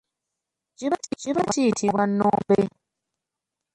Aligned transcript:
Kiba 1.23 1.43
kiyitibwa 1.51 2.03
nnombe. 2.09 2.59